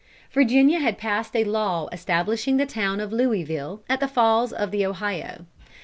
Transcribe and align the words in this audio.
Virginia 0.31 0.79
had 0.79 0.97
passed 0.97 1.35
a 1.35 1.43
law 1.43 1.87
establishing 1.91 2.57
the 2.57 2.65
town 2.65 2.99
of 2.99 3.13
Louisville, 3.13 3.83
at 3.87 3.99
the 3.99 4.07
Falls 4.07 4.51
of 4.51 4.71
the 4.71 4.83
Ohio. 4.83 5.45